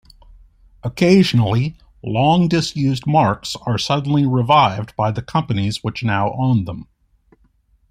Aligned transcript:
Occasionally, 0.81 1.77
long-disused 2.03 3.05
marks 3.05 3.55
are 3.67 3.77
suddenly 3.77 4.25
revived 4.25 4.95
by 4.95 5.11
the 5.11 5.21
companies 5.21 5.83
which 5.83 6.01
now 6.01 6.33
own 6.39 6.65
them. 6.65 6.87